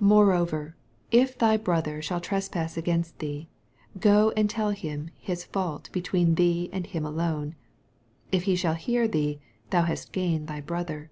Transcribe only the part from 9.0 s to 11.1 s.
thee, thou hast gained thy brother.